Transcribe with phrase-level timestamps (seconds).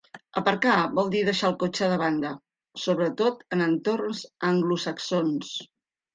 [0.39, 2.31] Aparcar vol dir deixar el cotxe de banda,
[2.85, 5.55] sobretot en entorns anglosaxons.